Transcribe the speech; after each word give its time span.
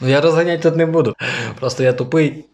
Ну 0.00 0.08
я 0.08 0.20
розганяти 0.20 0.62
тут 0.62 0.76
не 0.76 0.86
буду. 0.86 1.16
Просто 1.60 1.82
я 1.82 1.92
тупий. 1.92 2.44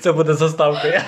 Це 0.00 0.12
буде 0.12 0.34
заставкою. 0.34 1.00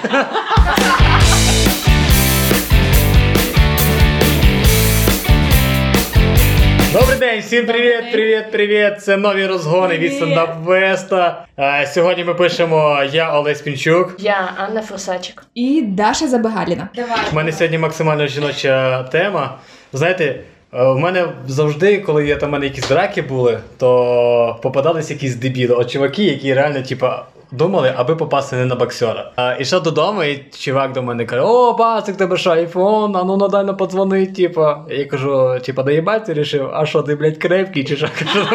Добрий 6.93 7.19
день, 7.19 7.41
всім 7.41 7.67
привіт, 7.67 8.13
привіт, 8.13 8.51
привіт! 8.53 9.03
Це 9.03 9.17
нові 9.17 9.47
розгони 9.47 9.99
від 9.99 10.15
стендап 10.15 10.57
Веста. 10.65 11.47
Е, 11.59 11.87
Сьогодні 11.87 12.25
ми 12.25 12.35
пишемо 12.35 13.03
я 13.13 13.33
Олесь 13.39 13.61
Пінчук. 13.61 14.15
Я 14.19 14.53
Анна 14.57 14.83
Фрусачик. 14.83 15.43
І 15.55 15.83
Даша 15.83 16.27
Забагаліна. 16.29 16.89
Давай. 16.95 17.19
У 17.33 17.35
мене 17.35 17.53
сьогодні 17.53 17.79
максимально 17.79 18.27
жіноча 18.27 19.03
тема. 19.03 19.59
Знаєте, 19.93 20.41
е, 20.75 20.85
в 20.85 20.99
мене 20.99 21.29
завжди, 21.47 21.99
коли 21.99 22.27
є 22.27 22.37
там 22.37 22.51
мене 22.51 22.67
якісь 22.67 22.89
драки 22.89 23.23
були, 23.23 23.61
то 23.79 24.59
попадались 24.63 25.11
якісь 25.11 25.35
дебіли. 25.35 25.75
От 25.75 25.91
чуваки, 25.91 26.25
які 26.25 26.55
реально, 26.55 26.83
типа. 26.83 27.27
Думали, 27.53 27.95
аби 27.97 28.17
попасти 28.17 28.57
не 28.57 28.65
на 28.65 28.75
боксера. 28.75 29.33
А, 29.37 29.55
ішов 29.55 29.83
додому, 29.83 30.25
і 30.25 30.45
чувак 30.59 30.93
до 30.93 31.03
мене 31.03 31.25
каже: 31.25 31.43
О, 31.43 31.75
пасик, 31.75 32.17
тебе 32.17 32.37
що, 32.37 32.51
айфон, 32.51 33.17
а 33.17 33.25
ну 33.25 33.37
надально 33.37 33.77
подзвони, 33.77 34.27
типа. 34.27 34.85
Я 34.89 35.05
кажу, 35.05 35.59
типа, 35.65 35.83
доїбать 35.83 36.25
ти 36.25 36.35
рішив, 36.35 36.71
а 36.75 36.87
що, 36.87 37.03
ти, 37.03 37.15
блядь, 37.15 37.39
крепкий, 37.39 37.85
чи 37.85 37.97
що? 37.97 38.09
Кажу, 38.19 38.47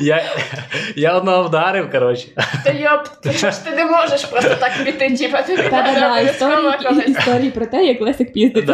я, 0.00 0.24
я 0.96 1.16
одного 1.16 1.42
вдарив, 1.42 1.90
коротше. 1.90 2.28
Та 2.64 2.72
йоп, 2.72 3.08
ти 3.22 3.32
що 3.32 3.50
ж 3.50 3.64
ти 3.64 3.70
не 3.70 3.84
можеш 3.84 4.24
просто 4.24 4.54
так 4.54 4.72
піти, 4.84 5.16
типа 5.16 5.42
тобі 5.42 5.62
Та-да-да, 5.62 6.20
історії, 6.20 7.10
історії 7.10 7.50
про 7.50 7.66
те, 7.66 7.84
як 7.84 8.00
Лесик 8.00 8.32
піздить. 8.32 8.70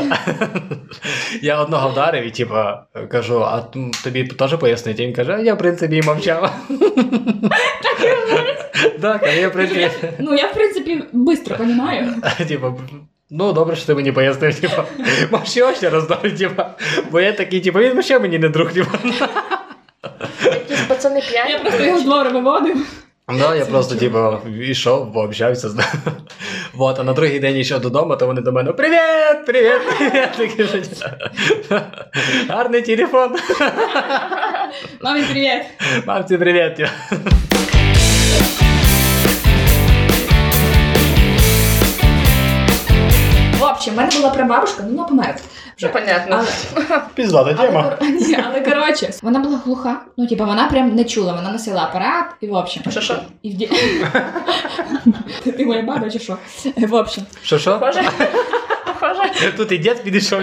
Я 1.43 1.61
одного 1.61 1.89
вдарив 1.89 2.27
і 2.27 2.31
типа 2.31 2.83
кажу, 3.11 3.45
а 3.45 3.61
тобі 4.05 4.25
теж 4.25 4.55
пояснити? 4.57 5.07
Він 5.07 5.13
каже, 5.13 5.33
а 5.33 5.41
я 5.41 5.55
в 5.55 5.59
принципі 5.59 5.97
і 5.97 6.03
мовчав. 6.03 6.51
Так, 7.83 8.09
а 9.05 9.29
я 9.29 9.49
в 9.49 9.53
принципі. 9.53 9.91
Ну, 10.19 10.35
я, 10.35 10.47
в 10.47 10.55
принципі, 10.55 11.05
швидко 11.13 11.57
розумію. 11.59 12.15
Типа, 12.49 12.73
ну 13.31 13.53
добре, 13.53 13.77
що 13.77 13.87
ти 13.87 13.95
мені 13.95 14.13
пояснив, 14.13 14.61
типа, 14.61 14.85
мовчи 15.31 15.75
ще 15.77 15.91
раз 15.91 16.09
дав, 16.09 16.23
типа. 16.39 16.71
Бо 17.11 17.21
я 17.21 17.33
такий, 17.33 17.61
типа, 17.61 17.81
він 17.81 18.03
ще 18.03 18.19
мені 18.19 18.39
не 18.39 18.49
друг, 18.49 18.73
типа. 18.73 18.99
Якісь 20.45 20.81
пацани 20.89 21.21
п'яні. 21.31 21.53
Я 21.53 21.59
просто 21.59 21.85
його 21.85 21.99
з 21.99 22.03
двору 22.03 22.31
виводив. 22.31 22.77
Да, 23.29 23.55
я 23.55 23.65
просто, 23.65 23.95
типа, 23.95 24.41
йшов, 24.61 25.13
пообщався 25.13 25.69
з 25.69 25.75
ним. 25.75 25.87
Вот, 26.75 26.99
а 26.99 27.05
на 27.05 27.13
другий 27.13 27.41
день 27.41 27.57
йшов 27.57 27.81
додому, 27.81 28.17
то 28.17 28.27
вони 28.27 28.41
до 28.41 28.53
мене 28.53 28.73
Привіт! 28.73 29.47
Привіт! 29.47 29.81
Привіт! 30.37 31.05
Гарний 32.49 32.83
телефон. 32.83 33.37
Мамі, 35.03 35.23
привіт. 35.23 35.63
Мамці, 36.07 36.39
привіт. 36.39 36.91
Типа. 43.85 43.95
В 43.95 43.97
мене 44.05 44.11
була 44.17 44.31
прабабушка, 44.31 44.83
ну 44.83 44.97
вона 44.97 45.09
померла. 45.09 45.35
Що 45.77 45.89
понятно. 45.93 46.45
Але, 46.75 47.01
Піздата 47.15 47.55
тема. 47.55 47.97
ні, 48.01 48.39
але 48.47 48.61
коротше, 48.61 49.11
вона 49.23 49.39
була 49.39 49.61
глуха. 49.65 50.01
Ну, 50.17 50.27
типа, 50.27 50.45
вона 50.45 50.69
прям 50.69 50.95
не 50.95 51.05
чула, 51.05 51.33
вона 51.33 51.51
носила 51.53 51.83
апарат, 51.83 52.27
і 52.41 52.47
в 52.47 52.55
общем. 52.55 52.83
Що 52.91 53.01
що? 53.01 53.17
І 53.43 53.51
в 53.51 53.55
ді... 53.55 53.71
Ти, 55.45 55.53
ти 55.53 55.67
моя 55.67 55.83
баба 55.83 56.11
чи 56.11 56.19
що? 56.19 56.37
В 56.77 56.95
общем, 56.95 57.25
Що 57.43 57.59
що? 57.59 57.79
Похоже? 57.79 58.03
Похоже. 59.01 59.53
Тут 59.57 59.73
і 59.73 59.79
дід 59.79 60.03
підійшов. 60.03 60.41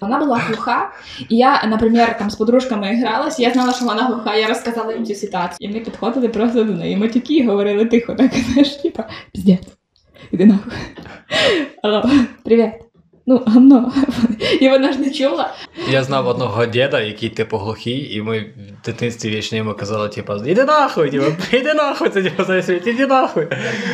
вона 0.00 0.18
була 0.18 0.38
глуха. 0.38 0.90
І 1.28 1.36
я, 1.36 1.64
наприклад, 1.66 2.18
там 2.18 2.30
з 2.30 2.34
подружками 2.34 2.96
гралась, 2.96 3.38
я 3.40 3.50
знала, 3.50 3.72
що 3.72 3.84
вона 3.84 4.02
глуха, 4.02 4.34
я 4.34 4.46
розказала 4.48 4.92
їм 4.92 5.06
цю 5.06 5.14
ситуацію. 5.14 5.70
І 5.70 5.74
ми 5.74 5.80
підходили 5.80 6.28
просто 6.28 6.64
до 6.64 6.72
неї. 6.72 6.96
Ми 6.96 7.08
тільки 7.08 7.46
говорили 7.46 7.86
тихо, 7.86 8.14
так 8.14 8.30
знаєш, 8.34 8.68
типа, 8.68 9.04
піздець, 9.32 9.60
іди 10.32 10.46
нахуй. 10.46 10.72
Алло, 11.82 12.04
привіт. 12.44 12.70
Ну, 13.26 13.42
гамно. 13.46 13.92
І 14.60 14.68
вона 14.68 14.92
ж 14.92 14.98
не 14.98 15.10
чула. 15.10 15.54
Я 15.90 16.02
знав 16.02 16.26
одного 16.28 16.66
діда, 16.66 17.00
який 17.00 17.28
типу 17.28 17.56
глухий, 17.56 18.14
і 18.16 18.22
ми 18.22 18.38
в 18.38 18.84
дитинстві 18.84 19.30
вічно 19.30 19.58
йому 19.58 19.74
казали, 19.74 20.08
типу, 20.08 20.34
іди 20.46 20.64
нахуй, 20.64 21.10
типу, 21.10 21.26
іди 21.52 21.74
нахуй, 21.74 22.08
це 22.08 22.22
типу, 22.22 22.44
знаєш, 22.44 22.68
іди 22.68 23.06
нахуй. 23.06 23.48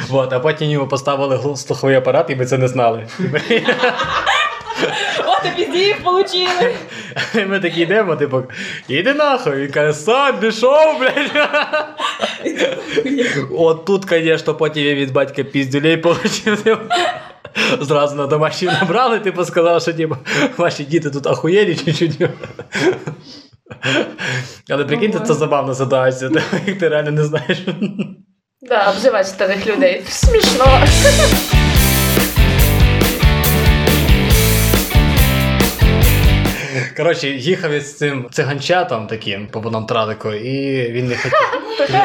Вот, 0.09 0.33
а 0.33 0.41
потім 0.41 0.71
йому 0.71 0.89
поставили 0.89 1.57
слуховий 1.57 1.97
апарат, 1.97 2.31
і 2.31 2.37
ми 2.37 2.47
це 2.47 2.59
не 2.59 2.69
знали. 2.69 3.07
От 5.27 5.47
і 5.47 5.51
піздів 5.57 5.97
получили. 6.03 6.75
Ми 7.49 7.61
такі 7.61 7.81
йдемо, 7.81 8.17
типу, 8.17 8.43
іди 8.89 9.15
нахуй. 9.15 9.57
Він 9.57 9.71
каже, 9.71 9.93
сам 9.93 10.39
пішов, 10.41 10.99
блядь. 11.01 11.31
От 13.51 13.85
тут, 13.85 14.07
звісно, 14.09 14.55
потім 14.55 14.85
я 14.85 14.95
від 14.95 15.13
батька 15.13 15.45
піздюлей 15.45 15.97
получив. 15.97 16.81
Зразу 17.81 18.17
на 18.17 18.27
домашню 18.27 18.71
набрали, 18.81 19.19
типу 19.19 19.45
сказав, 19.45 19.83
що 19.83 19.93
типу, 19.93 20.17
ваші 20.57 20.85
діти 20.85 21.11
тут 21.11 21.27
ахуєлі 21.27 21.77
чуть-чуть. 21.77 22.19
Але 24.71 24.85
прикиньте, 24.85 25.21
це 25.21 25.35
забавна 25.35 25.75
ситуація, 25.75 26.31
як 26.67 26.79
ти 26.79 26.89
реально 26.89 27.11
не 27.11 27.25
знаєш. 27.25 27.59
Да, 28.63 28.91
обзивати 28.91 29.25
старих 29.25 29.67
людей. 29.67 30.03
Смішно. 30.09 30.81
Коротше, 36.97 37.29
їхав 37.29 37.71
із 37.73 37.99
цим 37.99 38.27
циганчатом 38.31 39.07
таким 39.07 39.47
по 39.47 39.61
водному 39.61 39.87
традику, 39.87 40.33
і 40.33 40.83
він 40.93 41.09
не 41.09 41.17
хотів. 41.17 41.39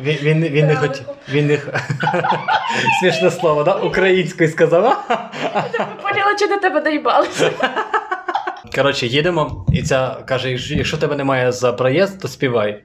Він, 0.00 0.16
він, 0.22 0.42
він 0.44 0.66
не 0.66 0.76
хотів. 0.76 1.04
Він 1.28 1.46
не... 1.46 1.58
Смішне 3.00 3.30
слово, 3.30 3.62
да? 3.64 3.74
Українською 3.74 4.50
сказав. 4.50 5.04
Поняла, 6.02 6.34
чи 6.38 6.46
до 6.46 6.56
тебе 6.56 6.80
доїбалися. 6.80 7.50
Коротше, 8.74 9.06
їдемо, 9.06 9.66
і 9.72 9.82
ця 9.82 10.16
каже: 10.26 10.50
«Якщо- 10.50 10.74
якщо 10.74 10.96
тебе 10.96 11.16
немає 11.16 11.52
за 11.52 11.72
проїзд, 11.72 12.20
то 12.20 12.28
співай. 12.28 12.82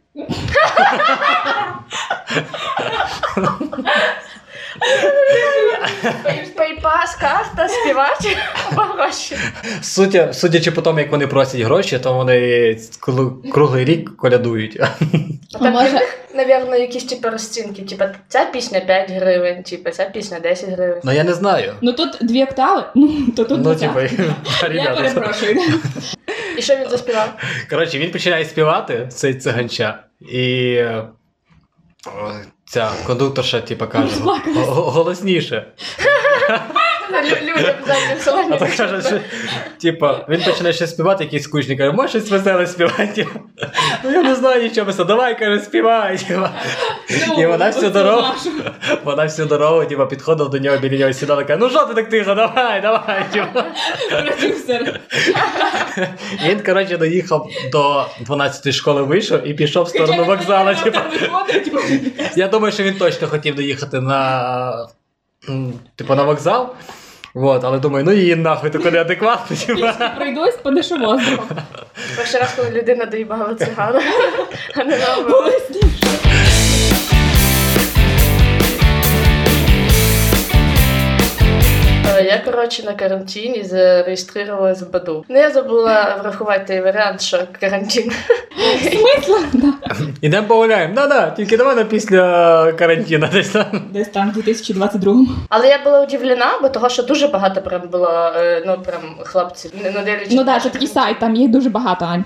Пейпас, 6.85 7.15
карта, 7.15 7.67
співати. 7.67 8.37
Гроші. 8.71 9.37
Судя, 9.81 10.33
судячи 10.33 10.71
по 10.71 10.81
тому, 10.81 10.99
як 10.99 11.11
вони 11.11 11.27
просять 11.27 11.61
гроші, 11.61 11.99
то 11.99 12.13
вони 12.13 12.77
круглий 13.51 13.85
рік 13.85 14.17
колядують. 14.17 14.79
А 15.53 15.57
Там 15.57 15.73
може- 15.73 15.99
Навірно, 16.35 16.75
якісь 16.75 17.03
типу 17.03 17.29
розцінки. 17.29 17.81
Типа, 17.81 18.09
ця 18.27 18.45
пісня 18.45 18.79
5 18.79 19.11
гривень, 19.11 19.63
типа, 19.63 19.91
ця 19.91 20.05
пісня 20.05 20.39
10 20.39 20.69
гривень. 20.69 21.01
Ну 21.03 21.11
я 21.11 21.23
не 21.23 21.33
знаю. 21.33 21.73
Ну 21.81 21.93
тут 21.93 22.17
дві 22.21 22.43
октави, 22.43 22.83
ну 22.95 23.27
то 23.35 23.43
тут 23.43 23.59
Ну, 23.63 23.75
типу, 23.75 23.99
Я 24.73 24.95
перепрошую. 24.95 25.57
І 26.57 26.61
що 26.61 26.75
він 26.75 26.89
заспівав? 26.89 27.29
Коротше, 27.69 27.99
він 27.99 28.11
починає 28.11 28.45
співати, 28.45 29.07
цей 29.11 29.33
циганча, 29.33 30.03
і 30.31 30.73
е, 30.73 31.03
ця 32.65 32.91
кондукторша, 33.07 33.61
типа, 33.61 33.87
каже, 33.87 34.15
голосніше. 34.65 35.73
Лю- 37.11 37.41
Людям 37.41 37.75
заднім. 38.19 38.57
Так 38.57 38.75
каже, 38.75 39.01
що, 39.01 39.19
типа, 39.81 40.25
він 40.29 40.43
починає 40.43 40.73
ще 40.73 40.87
співати, 40.87 41.23
якийсь 41.23 41.43
скучний, 41.43 41.77
каже, 41.77 41.91
можеш 41.91 42.11
щось 42.11 42.29
веселе 42.31 42.67
співати? 42.67 43.27
Ну 44.03 44.11
я 44.11 44.23
не 44.23 44.35
знаю 44.35 44.63
нічого, 44.63 44.87
писав, 44.87 45.05
давай, 45.07 45.39
каже, 45.39 45.59
співай. 45.59 46.19
Ну, 47.27 47.43
І 47.43 47.45
вона 47.45 47.65
всю 47.69 47.91
дорогу, 47.91 48.23
вона 49.03 49.23
всю 49.23 49.47
дорогу, 49.47 49.85
типа, 49.85 50.05
підходила 50.05 50.49
до 50.49 50.57
нього, 50.59 50.77
біля 50.77 50.97
нього 50.97 51.13
сідала, 51.13 51.43
каже, 51.43 51.59
ну 51.59 51.69
що 51.69 51.79
ти 51.85 51.93
так 51.93 52.09
тихо, 52.09 52.35
давай, 52.35 52.81
давай. 52.81 53.25
Продюсер. 54.09 54.99
Він, 56.45 56.59
коротше, 56.59 56.97
доїхав 56.97 57.49
до 57.71 58.05
12-ї 58.27 58.71
школи, 58.71 59.01
вийшов 59.03 59.47
і 59.47 59.53
пішов 59.53 59.83
в 59.85 59.89
сторону 59.89 60.25
вокзалу. 60.25 60.71
Я 62.35 62.47
думаю, 62.47 62.73
що 62.73 62.83
він 62.83 62.93
точно 62.97 63.27
хотів 63.27 63.55
доїхати 63.55 64.01
на, 64.01 64.87
типу, 65.95 66.15
на 66.15 66.23
вокзал. 66.23 66.75
Вот, 67.33 67.63
але 67.63 67.79
думаю, 67.79 68.05
ну 68.05 68.11
її 68.11 68.35
нахуй, 68.35 68.69
тако 68.69 68.91
неадекватно. 68.91 69.57
Типу. 69.57 69.81
Пройдусь, 70.15 70.55
подишу 70.55 70.97
воздухом. 70.97 71.57
Перший 72.17 72.39
раз, 72.39 72.53
коли 72.55 72.69
людина 72.69 73.05
доїбала 73.05 73.55
цигана, 73.55 74.01
а 74.75 74.83
не 74.83 74.97
наоборот. 74.97 75.71
Я, 82.21 82.41
коротше, 82.45 82.83
на 82.83 82.93
карантині 82.93 83.63
зареєструвалась 83.63 84.81
в 84.81 84.91
Баду. 84.91 85.25
Ну, 85.29 85.37
я 85.37 85.51
забула 85.51 86.17
врахувати 86.21 86.65
той 86.67 86.81
варіант, 86.81 87.21
що 87.21 87.39
карантин. 87.59 88.11
Смисла? 88.81 89.39
Да. 89.53 89.73
Ідемо 90.21 90.47
погуляємо. 90.47 90.95
Да-да, 90.95 91.29
тільки 91.29 91.57
давай 91.57 91.75
на 91.75 91.83
після 91.83 92.71
карантину 92.71 93.27
десь 93.33 93.49
там. 93.49 93.65
Десь 93.93 94.07
там 94.07 94.31
в 94.31 94.37
2022-му. 94.37 95.27
Але 95.49 95.67
я 95.67 95.79
була 95.83 96.03
удивлена, 96.03 96.59
бо 96.61 96.69
того, 96.69 96.89
що 96.89 97.03
дуже 97.03 97.27
багато 97.27 97.61
прям 97.61 97.81
було, 97.91 98.31
е, 98.37 98.63
ну 98.65 98.77
прям 98.85 99.01
хлопців. 99.23 99.71
Ну, 99.83 100.01
Ну 100.31 100.45
те, 100.45 100.59
це 100.59 100.69
такий 100.69 100.87
сайт, 100.87 101.19
там 101.19 101.35
їх 101.35 101.51
дуже 101.51 101.69
багато, 101.69 102.05
Ань. 102.05 102.25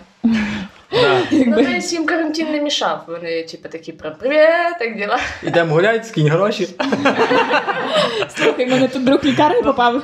Да. 0.92 1.22
Ну, 1.32 1.56
десь 1.56 1.94
їм 1.94 2.06
карантин 2.06 2.52
не 2.52 2.62
мішав. 2.62 3.04
Вони, 3.08 3.44
типу, 3.44 3.70
такі 3.70 3.92
прям 3.92 4.14
привіт, 4.20 4.80
так 4.80 4.98
діла. 4.98 5.20
Ідемо 5.44 5.74
гуляти, 5.74 6.04
скинь 6.04 6.28
гроші. 6.28 6.68
Слухай, 8.36 8.66
мене 8.66 8.88
тут 8.88 9.04
друг 9.04 9.20
в 9.24 9.26
лікарню 9.26 9.64
попав. 9.64 10.04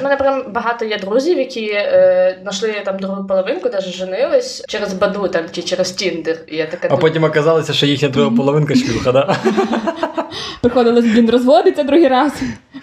У 0.00 0.04
мене, 0.04 0.16
прям 0.16 0.44
багато 0.52 0.84
є 0.84 0.98
друзів, 0.98 1.38
які 1.38 1.66
е, 1.72 2.38
знайшли 2.42 2.82
там 2.84 2.98
другу 2.98 3.24
половинку, 3.24 3.68
навіть 3.72 3.94
женились 3.94 4.64
через 4.68 4.92
Баду 4.94 5.28
там 5.28 5.42
чи 5.52 5.62
через 5.62 5.92
Тіндер. 5.92 6.36
І 6.48 6.56
я 6.56 6.66
така 6.66 6.88
А 6.90 6.96
потім 6.96 7.24
оказалося, 7.24 7.72
що 7.72 7.86
їхня 7.86 8.08
друга 8.08 8.30
половинка 8.36 8.74
шлюха, 8.74 9.12
да? 9.12 9.36
Приходилось, 10.60 11.04
блін, 11.04 11.30
розводитися 11.30 11.82
другий 11.82 12.08
раз. 12.08 12.32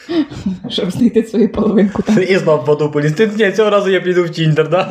Щоб 0.69 0.91
знайти 0.91 1.23
свою 1.23 1.51
половинку 1.51 2.01
там. 2.01 2.23
І 2.27 2.37
знов 2.37 2.65
воду 2.65 2.91
поліз. 2.91 3.13
Ти 3.13 3.31
ні, 3.37 3.51
цього 3.51 3.69
разу 3.69 3.89
я 3.89 4.01
піду 4.01 4.23
в 4.23 4.29
Тіндер, 4.29 4.69
да? 4.69 4.89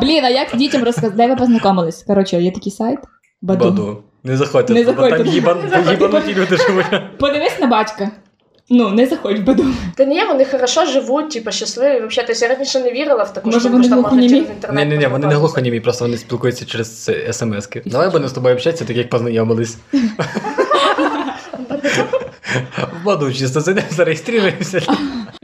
Блін, 0.00 0.24
а 0.24 0.28
як 0.28 0.56
дітям 0.56 0.84
розказати? 0.84 1.14
Де 1.16 1.26
ви 1.26 1.36
познайомились? 1.76 2.02
Коротше, 2.06 2.36
є 2.42 2.50
такий 2.50 2.72
сайт. 2.72 2.98
Баду. 3.42 3.64
Баду. 3.64 4.02
Не 4.24 4.36
заходьте, 4.36 4.74
Не 4.74 4.84
заходьте. 4.84 5.18
там 5.18 5.26
їбан, 5.26 5.58
Не 5.62 5.68
заходьте. 5.70 5.90
їбануті 6.04 6.34
люди 6.34 6.56
живуть. 6.56 7.18
Подивись 7.18 7.58
на 7.60 7.66
батька. 7.66 8.10
Ну, 8.70 8.88
не 8.90 9.06
заходь 9.06 9.38
в 9.38 9.42
баду. 9.44 9.64
Та 9.96 10.04
ні, 10.04 10.24
вони 10.24 10.44
хорошо 10.44 10.84
живуть, 10.86 11.30
типу, 11.30 11.50
щасливі. 11.52 12.06
Взагалі, 12.06 12.32
я 12.40 12.48
раніше 12.48 12.80
не 12.80 12.92
вірила 12.92 13.22
в 13.24 13.32
таку 13.32 13.48
Може, 13.48 13.60
штуку, 13.60 13.72
вони 13.72 13.84
що 13.84 13.90
там 13.90 14.02
можна 14.02 14.08
глухонімі? 14.10 14.38
через 14.40 14.50
інтернет. 14.56 14.88
Ні, 14.88 14.94
ні, 14.94 14.98
ні, 14.98 15.06
вони 15.06 15.26
не 15.26 15.34
глухонімі, 15.34 15.80
просто 15.80 16.04
вони 16.04 16.16
спілкуються 16.18 16.64
через 16.64 17.10
смс-ки. 17.30 17.82
Давай 17.86 18.06
будемо 18.10 18.28
з 18.28 18.32
тобою 18.32 18.54
общатися, 18.54 18.84
так 18.84 18.96
як 18.96 19.10
познайомились. 19.10 19.76
В 23.02 23.04
Баду 23.04 23.32
чисто 23.32 23.60
зайдемо, 23.60 23.86
зареєструємося. 23.90 24.82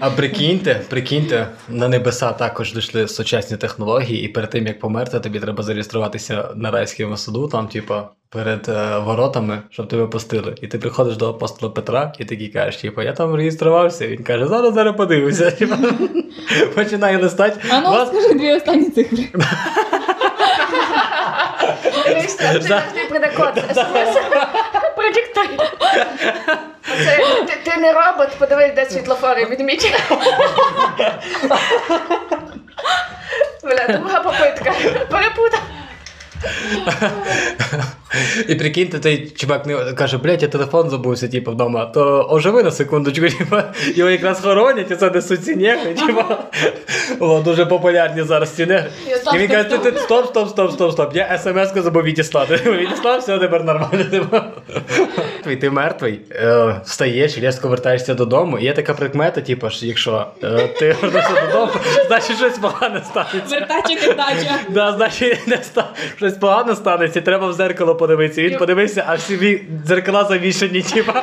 А 0.05 0.11
прикиньте, 0.11 0.81
прикиньте, 0.89 1.49
на 1.69 1.89
небеса 1.89 2.33
також 2.33 2.75
дійшли 2.75 3.09
сучасні 3.09 3.57
технології, 3.57 4.25
і 4.25 4.29
перед 4.29 4.51
тим 4.51 4.67
як 4.67 4.81
померти, 4.81 5.21
тобі 5.21 5.41
треба 5.41 5.63
зареєструватися 5.63 6.49
на 6.55 6.71
райському 6.71 7.17
суду, 7.17 7.49
там, 7.49 7.69
типа, 7.69 8.09
перед 8.29 8.69
е, 8.69 8.99
воротами, 8.99 9.63
щоб 9.71 9.89
тебе 9.89 10.07
пустили. 10.07 10.55
І 10.61 10.67
ти 10.67 10.79
приходиш 10.79 11.17
до 11.17 11.31
апостола 11.31 11.73
Петра 11.73 12.13
і 12.19 12.25
такий 12.25 12.49
кажеш, 12.49 12.77
типа, 12.77 13.03
я 13.03 13.13
там 13.13 13.35
реєструвався. 13.35 14.09
Він 14.09 14.23
каже, 14.23 14.47
зараз 14.47 14.75
зараз 14.75 14.97
подивимося. 14.97 15.53
Починає 16.75 17.19
листати. 17.19 17.61
А 17.71 17.81
ну, 17.81 17.91
Вас- 17.91 18.09
скажи 18.09 18.35
дві 18.35 18.53
останні 18.53 18.91
цифри. 18.91 19.29
Ти 22.95 23.09
прийде 23.09 23.33
код. 23.37 23.63
Це, 27.05 27.17
ти, 27.47 27.57
ти 27.71 27.77
не 27.77 27.93
робот, 27.93 28.29
подивись, 28.39 28.75
де 28.75 28.87
світлофори, 28.87 29.45
відміть. 29.45 29.95
Бля, 33.65 33.87
друга 33.89 34.21
попитка. 34.21 34.75
Перепутав. 35.11 35.61
І 38.49 38.55
прикиньте, 38.55 38.99
той 38.99 39.33
чувак 39.37 39.67
не 39.67 39.93
каже, 39.93 40.19
блядь, 40.19 40.43
я 40.43 40.49
телефон 40.49 40.91
забувся, 40.91 41.29
типу, 41.29 41.51
вдома, 41.51 41.87
то 41.87 42.27
оживи 42.31 42.63
на 42.63 42.71
секундочку, 42.71 43.29
типу, 43.39 43.57
його 43.95 44.11
якраз 44.11 44.41
хоронять, 44.41 44.91
і 44.91 44.97
це 44.97 45.11
несуть 45.11 45.57
негри, 45.57 45.95
типу. 45.95 46.23
О, 47.21 47.41
дуже 47.41 47.67
популярні 47.67 48.23
зараз 48.23 48.51
ці 48.51 48.63
І 49.35 49.39
він 49.39 49.49
каже, 49.49 49.65
ти, 49.65 49.99
стоп, 49.99 50.27
стоп, 50.27 50.49
стоп, 50.49 50.73
стоп, 50.73 50.93
стоп, 50.93 51.17
я 51.17 51.39
смс-ку 51.39 51.83
забув 51.83 52.03
відіслати. 52.03 52.55
Відіслав, 52.67 53.21
все, 53.21 53.39
тепер 53.39 53.65
нормально. 53.65 54.05
Типу. 54.11 54.37
Твій, 55.45 55.57
ти 55.57 55.71
мертвий, 55.71 56.21
е, 56.31 56.81
встаєш, 56.85 57.39
різко 57.39 57.69
вертаєшся 57.69 58.15
додому, 58.15 58.59
і 58.59 58.65
є 58.65 58.73
така 58.73 58.95
прикмета, 58.95 59.41
типу, 59.41 59.71
що 59.71 59.87
якщо 59.87 60.27
е, 60.45 60.69
ти 60.79 60.97
вернешся 61.03 61.47
додому, 61.47 61.73
значить 62.07 62.37
щось 62.37 62.59
погане 62.59 63.03
станеться. 63.05 63.59
Вертача 63.59 63.95
кидача. 63.95 64.59
Да, 64.69 64.93
значить, 64.93 65.39
щось 66.17 66.35
погано 66.35 66.75
станеться, 66.75 67.21
треба 67.21 67.47
в 67.47 67.53
зеркало 67.53 67.95
подивитися. 68.03 68.43
Він 68.43 68.59
подивився, 68.59 69.05
а 69.09 69.15
всі 69.15 69.37
ві- 69.37 69.61
дзеркала 69.87 70.25
завішені, 70.25 70.83
типа. 70.83 71.23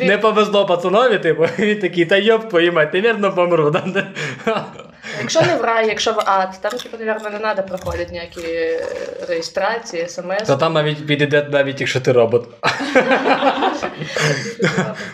Не 0.00 0.18
повезло 0.18 0.66
пацанові, 0.66 1.18
типу, 1.18 1.42
він 1.58 1.78
такий, 1.80 2.04
та 2.06 2.16
йоп 2.16 2.48
твою 2.48 2.72
мать, 2.72 2.92
ти 2.92 3.00
вірно 3.00 3.32
помру. 3.34 3.74
Якщо 5.20 5.42
не 5.42 5.56
в 5.56 5.60
рай, 5.64 5.88
якщо 5.88 6.12
в 6.12 6.20
ад, 6.26 6.58
там, 6.60 6.70
типу, 6.72 6.96
наверное, 7.04 7.30
не 7.30 7.38
треба 7.38 7.62
проходити 7.62 8.12
ніякі 8.12 8.80
реєстрації, 9.28 10.08
смс. 10.08 10.42
То 10.46 10.56
там 10.56 10.72
навіть 10.72 11.06
підійде, 11.06 11.48
навіть 11.52 11.80
якщо 11.80 12.00
ти 12.00 12.12
робот. 12.12 12.48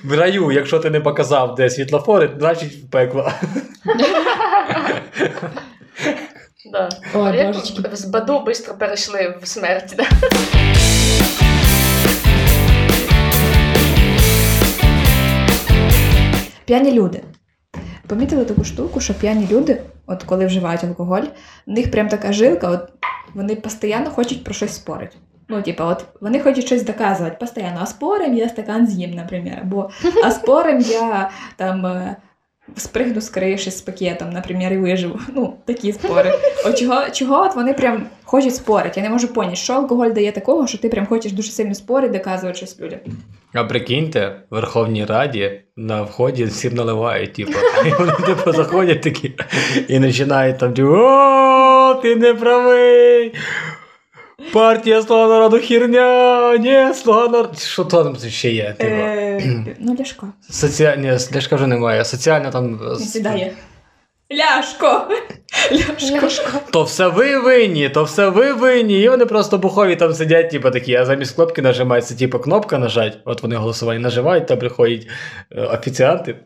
В 0.04 0.18
раю, 0.18 0.50
якщо 0.52 0.78
ти 0.78 0.90
не 0.90 1.00
показав, 1.00 1.54
де 1.54 1.70
світлофори, 1.70 2.30
значить 2.38 2.72
в 2.72 2.90
пекло. 2.90 3.32
Да. 6.72 6.88
Ой, 7.14 7.46
божечки. 7.46 7.96
з 7.96 8.04
Баду 8.04 8.42
швидко 8.44 8.74
перейшли 8.74 9.38
в 9.42 9.46
смерть. 9.46 9.94
Да? 9.96 10.04
П'яні 16.64 16.92
люди. 16.92 17.22
Помітили 18.06 18.44
таку 18.44 18.64
штуку, 18.64 19.00
що 19.00 19.14
п'яні 19.14 19.48
люди, 19.50 19.82
от 20.06 20.22
коли 20.22 20.46
вживають 20.46 20.84
алкоголь, 20.84 21.22
в 21.66 21.70
них 21.70 21.90
прям 21.90 22.08
така 22.08 22.32
жилка, 22.32 22.68
от 22.68 22.92
вони 23.34 23.56
постійно 23.56 24.10
хочуть 24.10 24.44
про 24.44 24.54
щось 24.54 24.74
спорити. 24.74 25.16
Ну, 25.48 25.62
типа, 25.62 25.84
от 25.84 26.04
вони 26.20 26.40
хочуть 26.40 26.66
щось 26.66 26.82
доказувати 26.82 27.36
постійно. 27.40 27.78
А 27.80 27.86
спорим 27.86 28.34
я 28.34 28.48
стакан 28.48 28.86
з'їм, 28.86 29.10
наприклад. 29.10 29.58
Або 29.62 29.90
а 30.24 30.30
спорим 30.30 30.80
я 30.80 31.30
там 31.56 31.86
е, 31.86 32.16
спригну 32.76 33.20
з 33.20 33.32
з 33.58 33.80
пакетом, 33.80 34.30
наприклад, 34.30 34.72
і 34.72 34.76
виживу. 34.76 35.18
Ну, 35.34 35.54
такі 35.64 35.92
спори. 35.92 36.32
От 36.66 36.78
чого, 36.78 37.10
чого 37.12 37.42
от 37.42 37.56
вони 37.56 37.72
прям 37.72 38.06
хочуть 38.24 38.54
спорити? 38.54 39.00
Я 39.00 39.02
не 39.02 39.12
можу 39.12 39.28
поняти, 39.28 39.56
що 39.56 39.72
алкоголь 39.72 40.10
дає 40.10 40.32
такого, 40.32 40.66
що 40.66 40.78
ти 40.78 40.88
прям 40.88 41.06
хочеш 41.06 41.32
дуже 41.32 41.50
сильно 41.50 41.74
спорити, 41.74 42.18
доказувати 42.18 42.56
щось 42.56 42.80
людям. 42.80 42.98
А 43.54 43.64
прикиньте, 43.64 44.28
в 44.50 44.54
Верховній 44.54 45.04
Раді 45.04 45.60
на 45.76 46.02
вході 46.02 46.44
всім 46.44 46.74
наливають, 46.74 47.32
типу. 47.32 47.52
І 47.86 47.90
вони 47.90 48.12
типу 48.12 48.52
заходять 48.52 49.02
такі 49.02 49.32
і 49.88 50.00
починають 50.00 50.58
там, 50.58 50.74
типу, 50.74 52.02
ти 52.02 52.16
не 52.16 52.34
правий. 52.34 53.34
Партія 54.52 55.02
Слуга 55.02 55.28
народу 55.28 55.60
херня, 55.62 56.56
ні, 56.58 56.94
слуга 56.94 57.28
народу. 57.28 57.54
Що 57.58 57.84
там 57.84 58.16
ще 58.28 58.50
є? 58.50 58.74
Типу? 58.78 58.94
Е, 58.94 59.76
ну, 59.80 59.96
Ляшко. 60.00 60.28
Соціальні, 60.50 61.10
Ляшка 61.34 61.56
вже 61.56 61.66
немає. 61.66 62.04
Соціально 62.04 62.50
там. 62.50 62.80
Сідає. 62.98 63.52
Ляшко! 64.32 65.08
Ляшко. 66.12 66.58
То 66.72 66.82
все 66.82 67.08
ви 67.08 67.38
винні, 67.38 67.88
то 67.88 68.04
все 68.04 68.28
ви 68.28 68.52
винні. 68.52 69.00
І 69.00 69.08
вони 69.08 69.26
просто 69.26 69.58
бухові 69.58 69.96
там 69.96 70.14
сидять, 70.14 70.50
типу 70.50 70.70
такі, 70.70 70.94
а 70.94 71.04
замість 71.04 71.34
кнопки 71.34 71.62
нажимається, 71.62 72.16
типу, 72.16 72.38
кнопка 72.38 72.78
нажать. 72.78 73.18
От 73.24 73.42
вони 73.42 73.56
голосування 73.56 74.00
нажимають, 74.00 74.46
там 74.46 74.58
приходять 74.58 75.06
е, 75.52 75.60
офіціанти, 75.62 76.36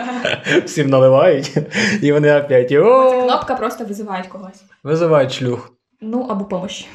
всім 0.64 0.88
наливають, 0.90 1.56
і 2.02 2.12
вони 2.12 2.40
опять. 2.40 2.72
О, 2.72 3.22
кнопка 3.22 3.54
просто 3.54 3.84
визиває 3.84 4.24
когось. 4.28 4.62
визивають 4.82 5.32
шлюх. 5.32 5.72
Ну, 6.00 6.26
або 6.30 6.44
помощь. 6.44 6.86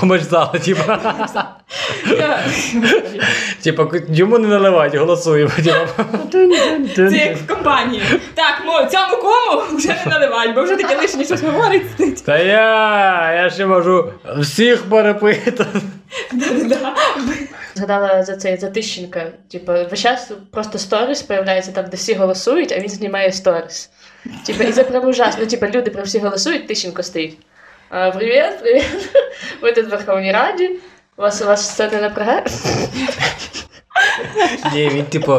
Помощь 0.00 0.24
зала, 0.24 0.52
типу. 0.64 0.82
Типу, 3.62 3.90
йому 4.08 4.38
не 4.38 4.48
наливають, 4.48 4.94
голосуємо. 4.94 5.50
Це 6.96 7.02
як 7.12 7.36
в 7.36 7.46
компанії. 7.46 8.02
Так, 8.34 8.62
мо, 8.66 8.84
цьому 8.84 9.16
кому 9.22 9.76
вже 9.78 9.88
не 9.88 10.10
наливають, 10.10 10.54
бо 10.54 10.62
вже 10.62 10.76
таке 10.76 10.96
лишнє 10.96 11.24
щось 11.24 11.42
говорить. 11.42 12.24
Та 12.24 12.38
я, 12.38 13.42
я 13.42 13.50
ще 13.50 13.66
можу 13.66 14.12
всіх 14.38 14.82
перепитати. 14.82 15.80
Згадала 17.74 18.22
за 18.22 18.36
цей 18.36 18.56
за 18.56 18.70
Тищенка. 18.70 19.26
Типу, 19.52 19.72
весь 19.90 20.00
час 20.00 20.30
просто 20.50 20.78
сторіс 20.78 21.22
появляється 21.22 21.72
там, 21.72 21.84
де 21.90 21.96
всі 21.96 22.14
голосують, 22.14 22.72
а 22.72 22.78
він 22.78 22.88
знімає 22.88 23.32
сторіс. 23.32 23.90
Типу, 24.46 24.62
і 24.64 24.72
це 24.72 24.84
прям 24.84 25.06
ужасно. 25.08 25.46
Типу, 25.46 25.66
люди 25.66 25.90
прям 25.90 26.04
всі 26.04 26.18
голосують, 26.18 26.68
Тищенко 26.68 27.02
стоїть. 27.02 27.38
А, 27.94 28.10
привіт, 28.10 28.60
привіт. 28.62 28.84
Ви 29.62 29.72
тут 29.72 29.86
в 29.86 29.88
Верховній 29.90 30.32
Раді. 30.32 30.70
Вас, 31.16 31.42
вас 31.42 31.76
це 31.76 31.90
не 31.90 32.00
напрягає? 32.00 32.44
Ні, 34.74 34.88
він, 34.88 35.04
типу, 35.04 35.32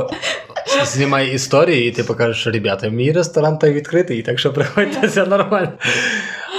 знімає 0.84 1.34
історії, 1.34 1.90
і 1.90 1.92
типу 1.92 2.16
каже, 2.16 2.40
що 2.40 2.52
ребята, 2.52 2.90
мій 2.90 3.12
ресторан 3.12 3.58
так 3.58 3.74
відкритий, 3.74 4.22
так 4.22 4.40
що 4.40 4.54
приходьте, 4.54 5.08
все 5.08 5.26
нормально. 5.26 5.74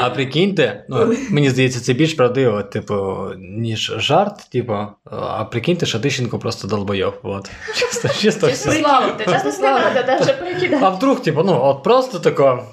А 0.00 0.10
прикиньте, 0.10 0.84
ну 0.88 1.16
мені 1.30 1.50
здається, 1.50 1.80
це 1.80 1.92
більш 1.92 2.14
правдиво, 2.14 2.62
типу, 2.62 3.26
ніж 3.38 3.92
жарт, 3.96 4.50
типу, 4.52 4.76
а 5.10 5.44
прикиньте, 5.44 5.86
що 5.86 6.00
Тищенко 6.00 6.38
просто 6.38 6.68
долбойов. 6.68 7.14
От. 7.22 7.50
Чисто, 7.74 8.08
чисто 8.08 8.48
Чесно 8.48 8.72
все. 8.72 8.80
слово, 8.80 9.06
ти 9.18 9.24
чесно 9.24 9.52
треба 9.52 10.04
навіть 10.06 10.38
прикидати. 10.38 10.84
А 10.84 10.88
вдруг, 10.88 11.22
типу, 11.22 11.42
ну, 11.42 11.60
от 11.62 11.82
просто 11.82 12.18
тако 12.18 12.64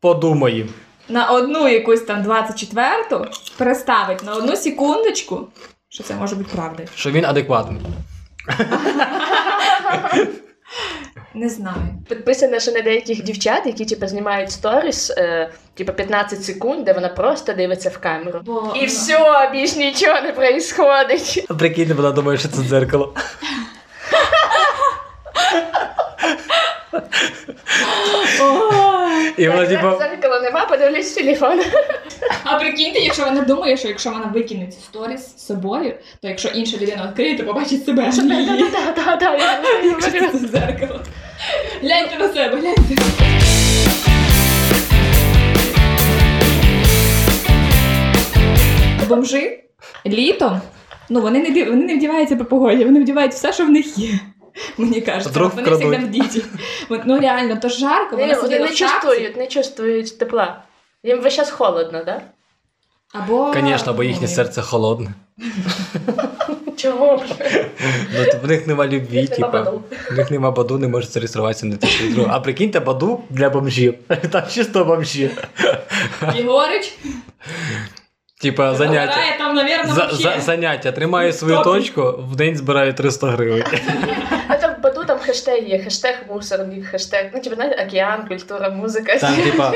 подумаємо. 0.00 0.70
На 1.08 1.30
одну 1.30 1.68
якусь 1.68 2.00
там 2.00 2.22
24-ту 2.22 3.26
переставить 3.56 4.22
на 4.24 4.34
одну 4.34 4.56
секундочку, 4.56 5.48
що 5.88 6.02
це 6.02 6.14
може 6.14 6.36
бути 6.36 6.56
правдою. 6.56 6.88
Що 6.94 7.10
він 7.10 7.24
адекватний. 7.24 7.80
Не 11.34 11.48
знаю. 11.48 11.76
Підписана 12.08 12.60
ще 12.60 12.72
на 12.72 12.80
деяких 12.80 13.22
дівчат, 13.22 13.66
які 13.66 13.84
типу, 13.84 14.06
знімають 14.06 14.50
сторіс, 14.50 15.10
е, 15.10 15.50
типу 15.74 15.92
15 15.92 16.44
секунд, 16.44 16.84
де 16.84 16.92
вона 16.92 17.08
просто 17.08 17.52
дивиться 17.52 17.88
в 17.88 17.98
камеру. 17.98 18.40
Бо, 18.44 18.72
І 18.76 18.86
все, 18.86 19.50
більш 19.52 19.76
нічого 19.76 20.20
не. 20.20 20.32
А 21.48 21.54
прикиньте, 21.54 21.94
вона 21.94 22.10
думає, 22.10 22.38
що 22.38 22.48
це 22.48 22.62
дзеркало. 22.62 23.14
І 29.36 29.48
вона, 29.48 29.66
типу, 29.66 29.88
Зеркала 29.98 30.40
нема, 30.40 30.66
подивлюсь 30.66 31.12
телефон. 31.12 31.60
А 32.44 32.58
прикиньте, 32.58 32.98
якщо 33.00 33.24
вона 33.24 33.40
думає, 33.40 33.76
що 33.76 33.88
якщо 33.88 34.10
вона 34.10 34.30
викине 34.34 34.66
ці 34.66 34.78
сторіс 34.80 35.20
з 35.36 35.46
собою, 35.46 35.94
то 36.22 36.28
якщо 36.28 36.48
інша 36.48 36.76
людина 36.76 37.06
відкриє, 37.08 37.36
то 37.38 37.44
побачить 37.44 37.84
себе. 37.84 38.12
Так-так-так, 38.72 39.40
я 40.14 40.28
це 40.30 40.38
зеркало. 40.38 41.00
Гляньте 41.82 42.18
на 42.18 42.28
себе, 42.28 42.56
гляньте. 42.56 43.02
Бомжи 49.08 49.64
літом, 50.06 50.60
ну 51.10 51.20
вони 51.20 51.38
не 51.38 51.64
вони 51.64 51.84
не 51.84 51.96
вдіваються 51.96 52.36
по 52.36 52.44
погоді, 52.44 52.84
вони 52.84 53.00
вдівають 53.00 53.32
все, 53.32 53.52
що 53.52 53.64
в 53.66 53.70
них 53.70 53.98
є. 53.98 54.08
Мені 54.78 55.00
кажуть, 55.00 55.28
Вдруг 55.28 55.50
вони 55.54 55.64
завжди 55.64 55.86
вкрадуть. 55.86 56.08
в 56.08 56.10
діті. 56.10 56.44
От, 56.88 57.00
Ну 57.04 57.20
реально, 57.20 57.56
то 57.56 57.68
жарко, 57.68 58.16
Вони 58.16 58.26
не 58.26 58.66
в 58.66 58.74
чувствують, 58.74 59.36
не 59.36 59.46
чувствують 59.46 60.18
тепла. 60.18 60.62
Їм 61.02 61.20
весь 61.20 61.34
час 61.34 61.50
холодно, 61.50 62.04
да? 62.04 62.22
Або... 63.12 63.54
Звісно, 63.54 63.92
бо 63.92 64.02
їхнє 64.02 64.26
Ой. 64.26 64.34
серце 64.34 64.62
холодне. 64.62 65.14
Чого? 66.76 67.22
Ну, 68.14 68.38
в 68.42 68.48
них 68.48 68.66
нема 68.66 68.86
любві, 68.86 69.26
типа. 69.26 69.72
В 70.10 70.16
них 70.16 70.30
нема 70.30 70.50
баду, 70.50 70.78
не 70.78 70.88
може 70.88 71.06
зареєструватися 71.06 71.66
на 71.66 71.76
тисячу 71.76 72.08
другу. 72.08 72.30
А 72.32 72.40
прикиньте, 72.40 72.80
баду 72.80 73.20
для 73.30 73.50
бомжів. 73.50 73.94
Там 74.30 74.42
чисто 74.50 74.84
бомжі. 74.84 75.30
Єгорич 76.36 76.98
Типа 78.44 78.74
заняття. 78.74 79.16
там, 79.38 79.54
навірно, 79.54 79.94
За, 79.94 80.08
за, 80.12 80.40
заняття. 80.40 80.92
Тримаю 80.92 81.32
свою 81.32 81.56
Топі. 81.56 81.64
точку, 81.78 82.24
в 82.30 82.36
день 82.36 82.56
збираю 82.56 82.94
300 82.94 83.26
гривень. 83.26 83.64
А 84.48 84.56
там 84.56 84.74
в 84.78 84.82
Баду 84.82 85.04
там 85.04 85.18
хештег 85.18 85.68
є, 85.68 85.78
хештег 85.78 86.14
мусорник, 86.28 86.86
хештег, 86.86 87.30
ну 87.34 87.40
типу, 87.40 87.56
знаєте, 87.56 87.86
океан, 87.88 88.28
культура, 88.28 88.70
музика. 88.70 89.18
Там, 89.18 89.34
типа, 89.44 89.72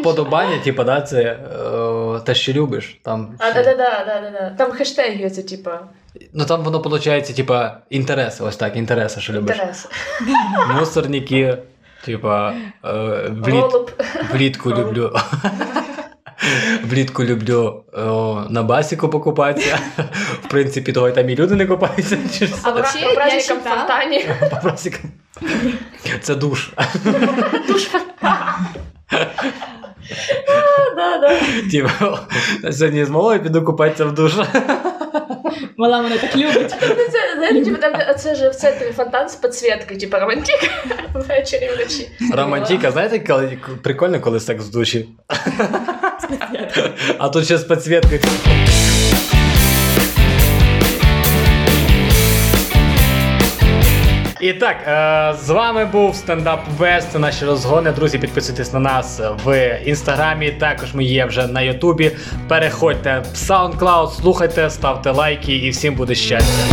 вподобання, 0.00 0.58
типа, 0.58 0.84
да, 0.84 1.00
це 1.00 1.20
е, 1.22 2.20
те, 2.24 2.34
що 2.34 2.52
любиш. 2.52 2.98
Там, 3.02 3.34
А, 3.38 3.52
да, 3.52 3.62
да, 3.62 3.74
да, 3.74 4.04
да, 4.06 4.30
да. 4.32 4.54
Там 4.58 4.72
хештеги 4.72 5.30
це, 5.30 5.42
типа, 5.42 5.80
Ну 6.32 6.44
там 6.44 6.62
воно 6.62 6.78
виходить, 6.78 7.36
типа, 7.36 7.78
інтереси, 7.90 8.44
ось 8.44 8.56
так, 8.56 8.76
інтереси, 8.76 9.20
що 9.20 9.32
любиш. 9.32 9.56
інтерес. 9.56 9.88
Мусорники, 10.78 11.58
типа, 12.04 12.54
е, 12.84 12.90
вліт, 13.30 13.64
влітку 14.32 14.70
люблю. 14.70 15.16
Влітку 16.84 17.24
люблю 17.24 17.84
о, 17.92 18.42
на 18.50 18.62
басіку 18.62 19.08
покупатися. 19.08 19.78
В 20.44 20.48
принципі, 20.48 20.92
того 20.92 21.08
й 21.08 21.12
там 21.12 21.30
і 21.30 21.36
люди 21.36 21.54
не 21.54 21.66
купаються. 21.66 22.18
А 22.62 22.70
вообще, 22.70 23.06
По 23.06 23.14
праздникам 23.14 23.58
в 23.58 23.60
читала- 23.60 23.76
фонтані. 23.78 24.26
По. 24.62 24.72
Це 26.20 26.34
душ. 26.34 26.70
Да, 30.96 31.18
да. 31.18 31.40
Типа, 31.70 32.18
сьогодні 32.72 33.04
з 33.04 33.08
малою 33.10 33.42
піду 33.42 33.64
купатися 33.64 34.04
в 34.04 34.14
душ. 34.14 34.32
Мала 35.76 36.02
мене 36.02 36.18
так 36.18 36.36
любить. 36.36 36.74
Ну, 36.82 36.88
Це, 37.12 37.34
знаєте, 37.36 37.64
типу, 37.64 37.80
там, 37.80 37.92
це 38.18 38.34
ж 38.34 38.48
в 38.48 38.54
центрі 38.54 38.92
фонтан 38.96 39.28
з 39.28 39.34
підсвіткою, 39.34 40.00
типу, 40.00 40.16
романтик 40.18 40.70
ввечері 41.14 41.70
вночі. 41.76 42.08
Романтика, 42.32 42.90
знаєте, 42.90 43.18
коли 43.18 43.58
прикольно, 43.82 44.20
коли 44.20 44.40
секс 44.40 44.64
в 44.64 44.70
душі. 44.70 45.08
А 47.18 47.28
тут 47.28 47.44
з 47.44 47.64
підсвіткою. 47.64 48.20
І 54.44 54.52
так, 54.52 54.76
е, 54.88 55.34
з 55.44 55.50
вами 55.50 55.84
був 55.84 56.16
стендап 56.16 56.60
Вест. 56.78 57.12
Це 57.12 57.18
наші 57.18 57.44
розгони. 57.44 57.92
Друзі, 57.92 58.18
підписуйтесь 58.18 58.72
на 58.72 58.78
нас 58.78 59.20
в 59.44 59.78
інстаграмі. 59.84 60.50
Також 60.50 60.94
ми 60.94 61.04
є 61.04 61.24
вже 61.24 61.46
на 61.46 61.60
Ютубі. 61.60 62.10
Переходьте 62.48 63.22
в 63.32 63.36
SoundCloud, 63.36 64.10
слухайте, 64.10 64.70
ставте 64.70 65.10
лайки 65.10 65.56
і 65.56 65.70
всім 65.70 65.94
буде 65.94 66.14
щастя. 66.14 66.64